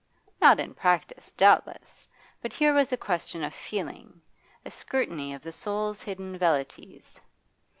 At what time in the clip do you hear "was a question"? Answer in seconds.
2.73-3.43